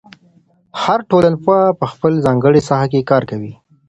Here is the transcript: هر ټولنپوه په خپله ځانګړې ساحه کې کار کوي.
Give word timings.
هر 0.83 0.99
ټولنپوه 1.09 1.59
په 1.79 1.85
خپله 1.91 2.17
ځانګړې 2.25 2.61
ساحه 2.69 2.87
کې 2.91 3.07
کار 3.09 3.23
کوي. 3.31 3.53